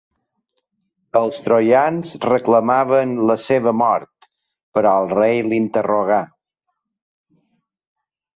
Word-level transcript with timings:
Els 1.19 1.41
troians 1.47 2.13
reclamaven 2.23 3.13
la 3.31 3.35
seva 3.43 3.75
mort, 3.83 4.27
però 4.79 4.95
el 5.03 5.11
rei 5.13 5.43
l'interrogà. 5.51 6.21